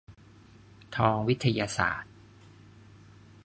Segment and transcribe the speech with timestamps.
[0.95, 2.13] ทองวิทยาศาสตร์